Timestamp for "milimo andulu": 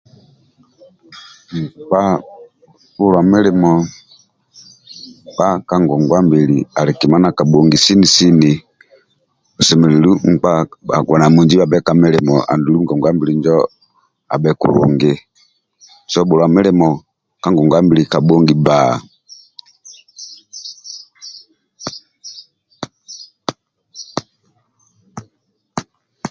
12.01-12.77